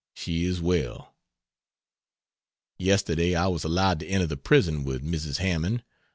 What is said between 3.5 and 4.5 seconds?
allowed to enter the